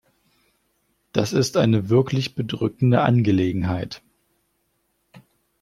Das 1.13 1.31
ist 1.31 1.57
eine 1.57 1.89
wirklich 1.89 2.33
bedrückende 2.33 3.01
Angelegenheit. 3.03 4.01